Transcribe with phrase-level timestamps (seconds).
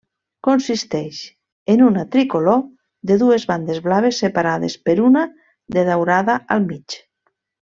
[0.45, 1.17] Consisteix
[1.73, 2.63] en una tricolor
[3.11, 5.27] de dues bandes blaves separades per una
[5.77, 6.99] de daurada al mig.